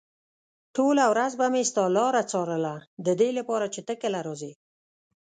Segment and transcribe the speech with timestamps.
[0.75, 2.75] ټوله ورځ به مې ستا لاره څارله
[3.07, 4.51] ددې لپاره چې ته کله راځې.